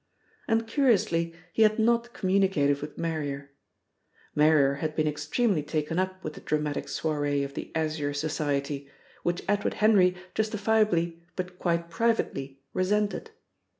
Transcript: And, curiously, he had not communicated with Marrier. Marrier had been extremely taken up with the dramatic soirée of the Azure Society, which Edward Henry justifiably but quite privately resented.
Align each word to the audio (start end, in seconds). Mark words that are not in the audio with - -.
And, 0.47 0.65
curiously, 0.65 1.35
he 1.53 1.61
had 1.61 1.77
not 1.77 2.11
communicated 2.11 2.81
with 2.81 2.97
Marrier. 2.97 3.51
Marrier 4.33 4.79
had 4.81 4.95
been 4.95 5.07
extremely 5.07 5.61
taken 5.61 5.99
up 5.99 6.23
with 6.23 6.33
the 6.33 6.41
dramatic 6.41 6.85
soirée 6.87 7.45
of 7.45 7.53
the 7.53 7.71
Azure 7.75 8.15
Society, 8.15 8.89
which 9.21 9.43
Edward 9.47 9.75
Henry 9.75 10.15
justifiably 10.33 11.21
but 11.35 11.59
quite 11.59 11.87
privately 11.91 12.61
resented. 12.73 13.29